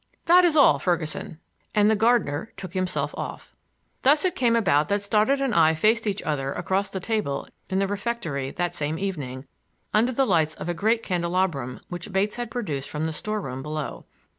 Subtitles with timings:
[0.25, 1.39] "That is all, Ferguson."
[1.75, 3.53] And the gardener took himself off.
[4.01, 7.77] Thus it came about that Stoddard and I faced each other across the table in
[7.77, 9.45] the refectory that same evening
[9.93, 13.61] under the lights of a great candelabrum which Bates had produced from the store room
[13.61, 14.05] below.